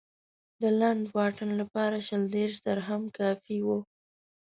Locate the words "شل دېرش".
2.07-2.55